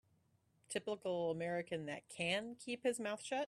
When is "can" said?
2.15-2.55